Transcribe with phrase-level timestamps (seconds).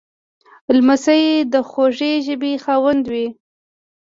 [0.75, 3.27] لمسی د خوږې ژبې خاوند وي.